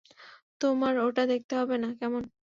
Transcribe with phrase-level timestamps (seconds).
[0.61, 2.23] তোমার ওটা দেখতে হবে না, কেমন?